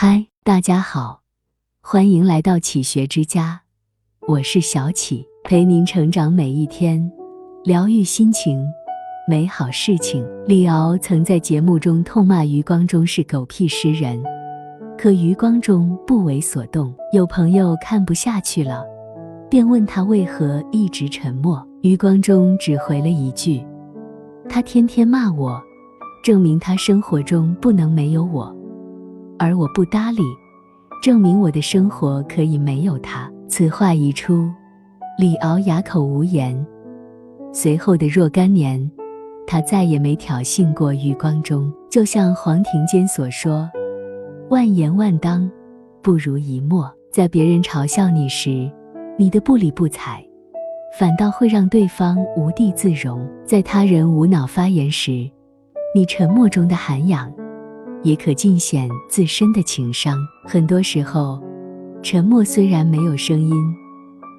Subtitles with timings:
[0.00, 1.22] 嗨，大家好，
[1.82, 3.62] 欢迎来到启学之家，
[4.28, 7.10] 我是小启，陪您成长每一天，
[7.64, 8.64] 疗愈心情，
[9.26, 10.24] 美好事情。
[10.46, 14.22] 李敖曾在节目中痛骂余光中是狗屁诗人，
[14.96, 16.94] 可余光中不为所动。
[17.12, 18.84] 有朋友看不下去了，
[19.50, 21.60] 便问他为何一直沉默。
[21.82, 23.66] 余光中只回了一句
[24.48, 25.60] ：“他天天骂我，
[26.22, 28.56] 证明他生活中不能没有我。”
[29.38, 30.22] 而我不搭理，
[31.02, 33.30] 证明我的生活可以没有他。
[33.48, 34.48] 此话一出，
[35.18, 36.66] 李敖哑口无言。
[37.52, 38.90] 随后的若干年，
[39.46, 41.72] 他再也没挑衅过余光中。
[41.88, 43.68] 就像黄庭坚所说
[44.50, 45.50] ：“万言万当，
[46.02, 48.70] 不如一默。”在别人嘲笑你时，
[49.18, 50.22] 你的不理不睬，
[50.98, 55.28] 反倒会让对方无地自容；在他人无脑发言时，
[55.94, 57.32] 你沉默中的涵养。
[58.02, 60.18] 也可尽显自身的情商。
[60.44, 61.40] 很多时候，
[62.02, 63.52] 沉默虽然没有声音，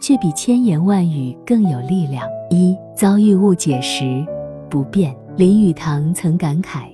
[0.00, 2.26] 却比千言万语更有力量。
[2.50, 4.24] 一遭遇误解时，
[4.70, 5.16] 不变。
[5.36, 6.86] 林语堂曾感慨：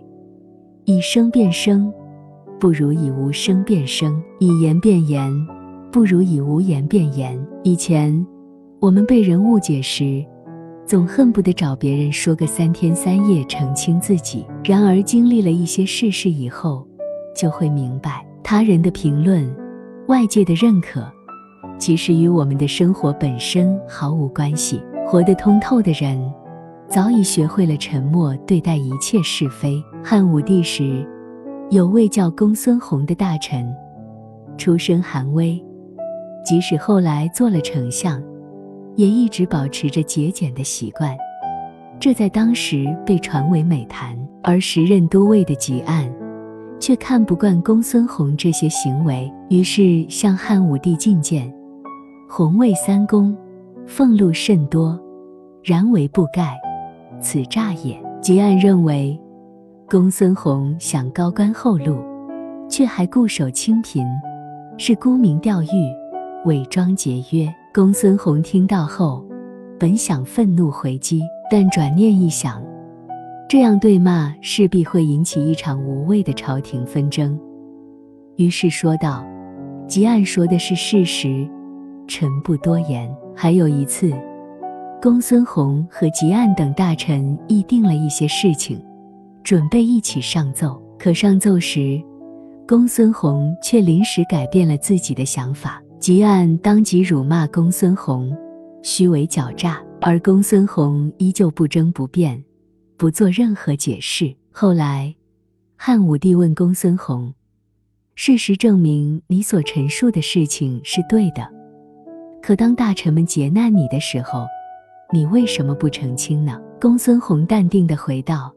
[0.84, 1.92] 以声变声，
[2.58, 5.30] 不如以无声变声；以言变言，
[5.92, 7.38] 不如以无言变言。
[7.62, 8.26] 以前，
[8.80, 10.24] 我们被人误解时，
[10.84, 14.46] 总恨不得找别人说个三天三夜澄清自己。
[14.64, 16.86] 然而经历了一些世事以后，
[17.34, 19.50] 就会明白，他人的评论、
[20.08, 21.10] 外界的认可，
[21.78, 24.82] 其实与我们的生活本身毫无关系。
[25.06, 26.18] 活得通透的人，
[26.88, 29.82] 早已学会了沉默对待一切是非。
[30.02, 31.06] 汉武帝时，
[31.70, 33.66] 有位叫公孙弘的大臣，
[34.56, 35.62] 出身寒微，
[36.44, 38.22] 即使后来做了丞相。
[38.96, 41.16] 也一直保持着节俭的习惯，
[42.00, 44.16] 这在当时被传为美谈。
[44.44, 46.10] 而时任都尉的汲黯，
[46.80, 51.48] 却看不惯公孙弘这些行为，于是向汉武帝进谏：
[52.28, 53.36] 弘位三公，
[53.86, 54.98] 俸禄甚多，
[55.62, 56.58] 然为不盖，
[57.20, 57.96] 此诈也。
[58.20, 59.16] 汲黯认为，
[59.88, 61.98] 公孙弘想高官厚禄，
[62.68, 64.04] 却还固守清贫，
[64.76, 65.68] 是沽名钓誉，
[66.46, 67.48] 伪装节约。
[67.74, 69.24] 公孙弘听到后，
[69.80, 72.62] 本想愤怒回击，但转念一想，
[73.48, 77.40] 这样对骂势必会引起一场无谓的朝廷纷争，
[78.36, 79.24] 于是说道
[79.88, 81.48] ：“汲黯说的是事实，
[82.06, 84.12] 臣不多言。”还有一次，
[85.00, 88.78] 公孙弘和汲黯等大臣议定了一些事情，
[89.42, 90.78] 准备一起上奏。
[90.98, 91.98] 可上奏时，
[92.68, 95.82] 公孙弘却临时改变了自己的想法。
[96.02, 98.36] 汲黯当即辱骂公孙弘
[98.82, 102.42] 虚伪狡诈，而公孙弘依旧不争不辩，
[102.96, 104.34] 不做任何解释。
[104.50, 105.14] 后来，
[105.76, 107.32] 汉武帝问公孙弘
[108.16, 111.48] ：“事实证明你所陈述的事情是对的，
[112.42, 114.44] 可当大臣们劫难你的时候，
[115.12, 118.52] 你为什么不澄清呢？”公孙弘淡定地回道：“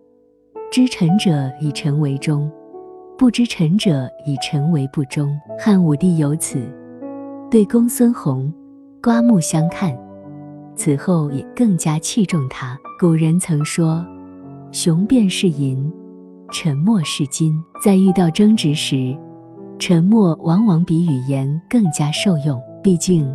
[0.73, 2.51] 知臣者以臣为忠，
[3.19, 6.67] 不知臣者以臣为不忠。”汉武帝由此。
[7.51, 8.51] 对公孙弘
[9.01, 9.95] 刮目相看，
[10.75, 12.78] 此后也更加器重他。
[13.00, 14.06] 古人曾说
[14.73, 15.91] ：“雄辩是银，
[16.51, 19.16] 沉默是金。”在遇到争执时，
[19.78, 22.59] 沉默往往比语言更加受用。
[22.81, 23.31] 毕竟，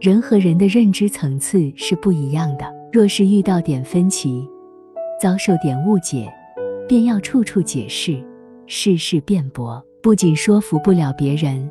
[0.00, 2.64] 人和人的认知层次是不一样的。
[2.90, 4.48] 若是遇到点分歧，
[5.20, 6.32] 遭受点误解，
[6.88, 8.24] 便要处处解释，
[8.66, 11.70] 事事辩驳，不仅说服不了别人。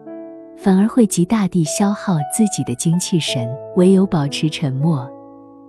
[0.57, 3.49] 反而会极大地消耗自己的精气神。
[3.75, 5.09] 唯有保持沉默，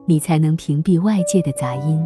[0.06, 2.00] 你才能屏蔽外界的杂音，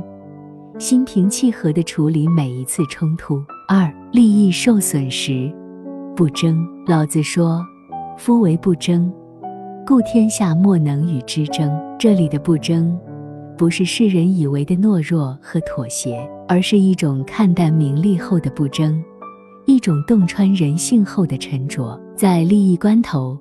[0.78, 3.42] 心平气和地处理每一次冲突。
[3.68, 5.52] 二、利益受损时
[6.16, 6.64] 不争。
[6.86, 7.62] 老子说
[8.16, 9.12] ：“夫为不争，
[9.86, 12.96] 故天下莫能与之争。”这里的不争，
[13.56, 19.02] 不是世人以为的懦弱和妥协，而是一种看淡名利后的不争。
[19.66, 23.38] 一种洞穿人性后的沉着，在利益关头，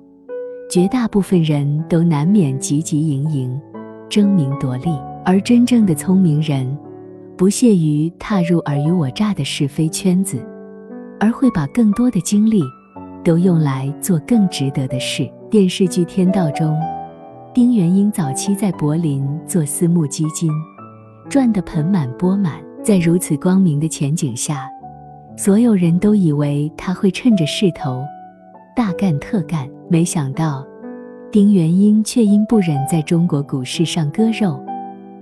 [0.70, 3.60] 绝大部分人都难免汲汲营营，
[4.08, 4.96] 争名夺利。
[5.24, 6.78] 而真正的聪明人，
[7.36, 10.40] 不屑于踏入尔虞我诈的是非圈子，
[11.18, 12.62] 而会把更多的精力
[13.24, 15.28] 都用来做更值得的事。
[15.50, 16.78] 电视剧《天道》中，
[17.52, 20.52] 丁元英早期在柏林做私募基金，
[21.28, 24.70] 赚得盆满钵满，在如此光明的前景下。
[25.36, 28.04] 所有人都以为他会趁着势头
[28.78, 30.64] 大干特干，没想到
[31.32, 34.56] 丁元英却因不忍在中国股市上割肉，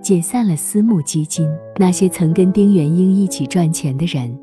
[0.02, 1.48] 解散了私募基金。
[1.78, 4.38] 那些曾跟丁元英一起赚钱的人，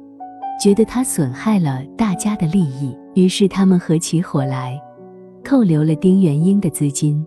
[0.60, 4.82] 觉得他损害了大家的利益，于是他们合起伙来，
[5.46, 7.24] 扣留了丁元英的资金，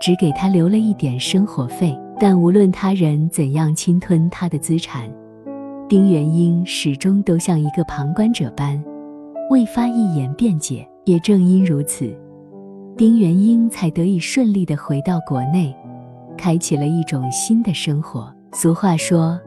[0.00, 1.94] 只给他留了一点生活费。
[2.18, 5.10] 但无论他人怎样侵吞他的资产，
[5.90, 8.82] 丁元英始终都像一个旁观者般，
[9.50, 10.88] 未发一言辩解。
[11.04, 12.14] 也正因如此，
[12.96, 15.74] 丁元英才得以顺利地回到国内，
[16.36, 18.32] 开启了一种新的生活。
[18.52, 19.40] 俗话说：“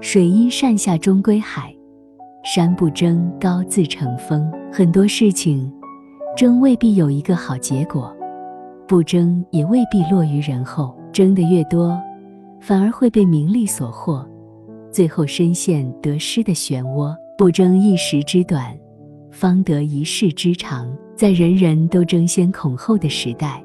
[0.00, 1.74] 水因善下终归海，
[2.44, 5.72] 山不争高自成峰。”很多事情，
[6.36, 8.14] 争未必有一个好结果，
[8.86, 10.94] 不争也未必落于人后。
[11.12, 11.96] 争得越多，
[12.60, 14.26] 反而会被名利所惑，
[14.90, 17.14] 最后深陷得失的漩涡。
[17.38, 18.76] 不争一时之短，
[19.34, 20.90] 方得一世之长。
[21.16, 23.62] 在人人都争先恐后的时代，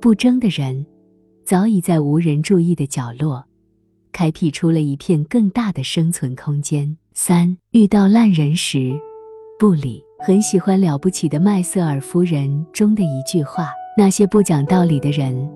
[0.00, 0.84] 不争的人
[1.44, 3.44] 早已在无人注意的角落，
[4.10, 6.96] 开辟出了一片更大的生存空间。
[7.14, 8.92] 三遇到烂人时，
[9.58, 10.02] 不理。
[10.24, 15.50] 很喜欢《了不起的麦瑟尔夫人》中的一句话：那些不讲道理的人。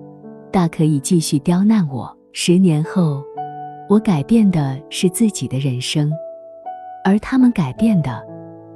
[0.51, 2.13] 大可以继续刁难我。
[2.33, 3.23] 十年后，
[3.89, 6.11] 我改变的是自己的人生，
[7.03, 8.21] 而他们改变的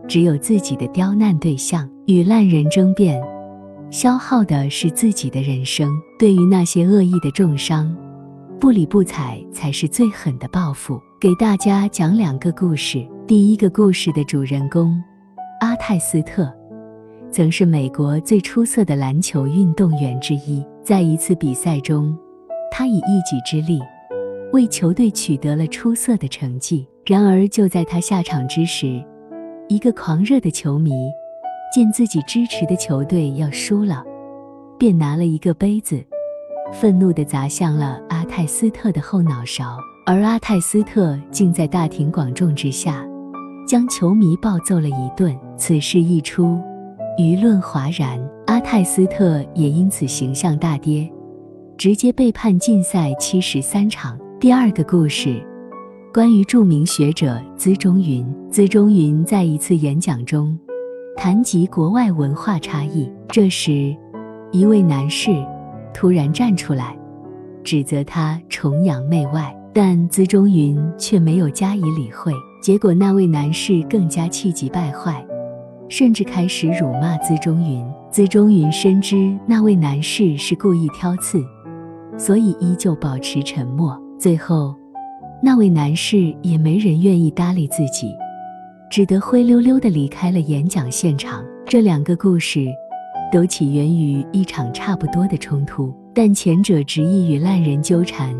[0.08, 1.90] 只有自己的刁难对象。
[2.08, 3.22] 与烂人争辩，
[3.90, 5.90] 消耗的是自己的人生。
[6.20, 7.96] 对于那些恶意的重伤，
[8.60, 11.00] 不理不睬才是最狠的报复。
[11.20, 13.08] 给大家讲两个故事。
[13.28, 15.02] 第一个故事的主人公
[15.62, 16.52] 阿泰斯特。
[17.32, 20.66] 曾是美国最出色的篮球运动员之一。
[20.84, 22.18] 在一次比赛中，
[22.72, 23.80] 他以一己之力
[24.52, 26.86] 为球队取得了出色的成绩。
[27.06, 29.02] 然而，就在他下场之时，
[29.72, 30.92] 一个狂热的球迷
[31.74, 34.04] 见自己支持的球队要输了，
[34.78, 36.04] 便拿了一个杯子，
[36.74, 39.78] 愤怒地砸向了阿泰斯特的后脑勺。
[40.06, 43.08] 而阿泰斯特竟在大庭广众之下
[43.66, 45.34] 将球迷暴揍了一顿。
[45.56, 46.60] 此事一出。
[47.18, 51.10] 舆论哗然，阿泰斯特也因此形象大跌，
[51.78, 54.20] 直接被判禁赛七十三场。
[54.38, 55.42] 第二个故事，
[56.14, 58.28] 关于著名学者资中云。
[58.50, 60.60] 资中云在一次演讲中
[61.16, 63.96] 谈及国外文化差异，这时，
[64.52, 65.32] 一位男士
[65.94, 66.98] 突然站出来，
[67.64, 72.34] 指责他崇洋媚外，但资中云却没有加以理会。
[72.62, 75.26] 结果，那位男士更加气急败坏。
[75.88, 77.86] 甚至开始辱骂资中云。
[78.10, 81.42] 资中云深知那位男士是故意挑刺，
[82.18, 83.98] 所以依旧保持沉默。
[84.18, 84.74] 最后，
[85.44, 88.16] 那位男士也没人愿意搭理自己，
[88.92, 91.44] 只得灰溜溜地离开了演讲现场。
[91.66, 92.68] 这两个故事
[93.32, 98.36] 都起源于一场差不多的冲突，但前者执意与烂人纠缠，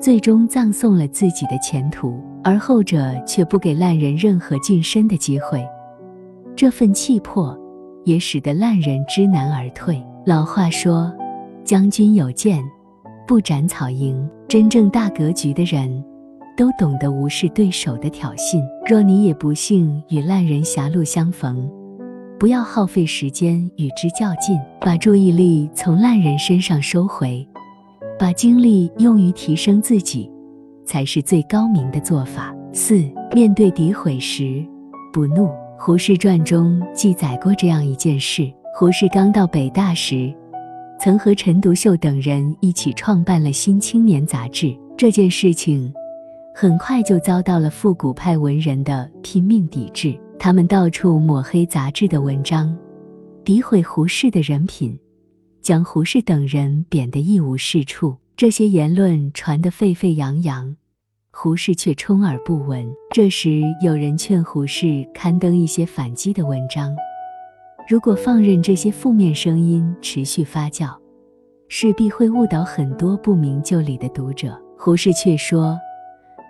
[0.00, 5.66] 最终葬送了自己的前途，而后者却不给烂人任何晋升的机会。
[6.54, 7.58] 这份气魄，
[8.04, 10.00] 也使得烂人知难而退。
[10.24, 11.12] 老话说
[11.64, 12.62] ：“将军有剑，
[13.26, 16.02] 不斩草营。”真正大格局的人，
[16.58, 18.60] 都懂得无视对手的挑衅。
[18.84, 21.70] 若你也不幸与烂人狭路相逢，
[22.36, 27.46] 不要耗费时间与之较劲，把注意力从烂人身上收回，
[28.18, 30.28] 把精力用于提升自己，
[30.84, 32.52] 才是最高明的做法。
[32.72, 34.64] 四，面对诋毁时，
[35.12, 35.48] 不怒。
[35.78, 40.34] 胡适传中记载过这样一件事：胡适刚到北大时，
[40.98, 44.76] 曾和陈独秀等人一起创办了《新青年》杂志。
[44.96, 45.92] 这件事情
[46.60, 52.76] 很快就遭到了复古派文人的拼命抵制，他们到处抹黑杂志的文章，
[53.44, 54.98] 诋毁胡适的人品，
[55.62, 58.16] 将胡适等人贬得一无是处。
[58.36, 60.74] 这些言论传得沸沸扬扬。
[61.30, 62.84] 胡适却充耳不闻。
[63.14, 66.92] 这时，有人劝胡适刊登一些反击的文章。
[67.88, 70.92] 如果放任这些负面声音持续发酵，
[71.68, 74.60] 势必会误导很多不明就里的读者。
[74.76, 75.78] 胡适却说，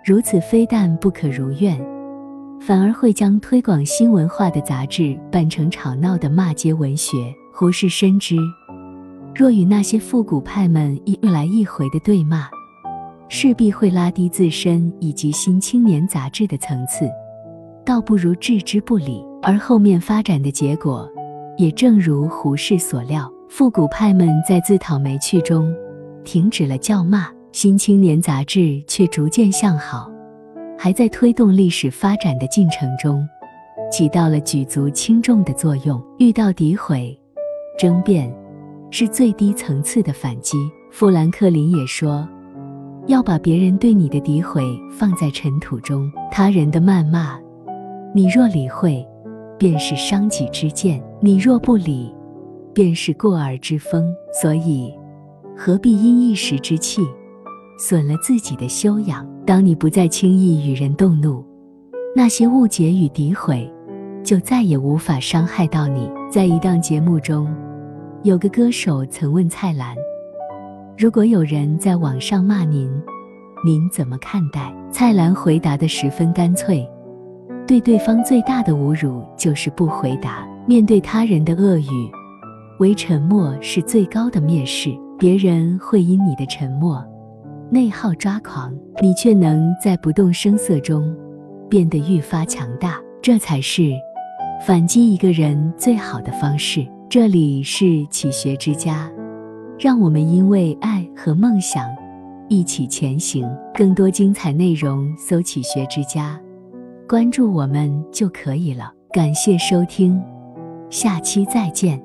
[0.05, 1.77] 如此非但不可如愿，
[2.59, 7.17] 反而会将推广新文化的杂志办成吵闹的骂街文学。
[7.51, 8.37] 胡适深知，
[9.35, 12.47] 若与那些复古派们一来一回的对骂，
[13.27, 17.09] 势必会拉低自身以及《新青年》杂志的层次，
[17.85, 19.21] 倒不如置之不理。
[19.41, 21.09] 而后面发展的结果，
[21.57, 25.69] 也正如胡适所料，复古派们在自讨没趣中
[26.23, 30.09] 停止了叫骂，《新青年》杂志却逐渐向好，
[30.77, 33.27] 还在推动历史发展的进程中，
[33.91, 36.01] 起到了举足轻重的作用。
[36.19, 37.19] 遇到诋毁、
[37.77, 38.31] 争辩，
[38.91, 40.57] 是最低层次的反击。
[40.91, 42.27] 富兰克林也说。
[43.07, 47.39] 要把别人对你的诋毁放在尘土中，他人的谩骂，
[48.13, 49.03] 你若理会，
[49.57, 52.13] 便是伤己之剑；你若不理，
[52.71, 54.13] 便是过耳之风。
[54.39, 54.93] 所以，
[55.57, 57.01] 何必因一时之气，
[57.79, 59.25] 损了自己的修养？
[59.45, 61.43] 当你不再轻易与人动怒，
[62.13, 63.71] 那些误解与诋毁，
[64.21, 66.11] 就再也无法伤害到你。
[66.29, 67.47] 在一档节目中，
[68.23, 69.95] 有个歌手曾问蔡澜
[70.97, 72.91] ：“如果有人在网上骂您，
[73.65, 76.85] 您怎么看待？”蔡澜回答的十分干脆。
[77.65, 80.45] 对对方最大的侮辱就是不回答。
[80.67, 82.11] 面对他人的恶语，
[82.79, 84.89] 唯沉默是最高的蔑视。
[85.17, 87.03] 别人会因你的沉默
[87.71, 91.15] 内耗抓狂，你却能在不动声色中
[91.69, 92.99] 变得愈发强大。
[93.21, 93.91] 这才是
[94.65, 96.85] 反击一个人最好的方式。
[97.09, 99.11] 这里是启学之家，
[99.77, 101.85] 让我们因为爱和梦想
[102.47, 103.47] 一起前行。
[103.75, 106.39] 更多精彩内容，搜“启学之家”。
[107.07, 108.91] 关注我们就可以了。
[109.11, 110.21] 感谢收听，
[110.89, 112.01] 下期再见。